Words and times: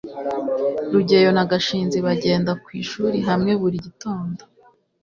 rugeyo 0.91 1.29
na 1.35 1.43
gashinzi 1.51 1.97
bagenda 2.05 2.51
ku 2.63 2.69
ishuri 2.81 3.17
hamwe 3.27 3.51
buri 3.61 3.77
gitondo 3.85 4.41